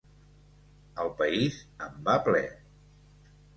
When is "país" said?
1.19-1.61